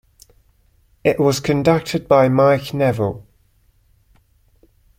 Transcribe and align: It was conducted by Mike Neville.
It 1.03 1.19
was 1.19 1.39
conducted 1.39 2.07
by 2.07 2.27
Mike 2.27 2.73
Neville. 2.73 3.23